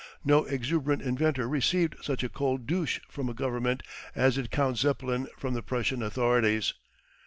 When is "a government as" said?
3.29-4.33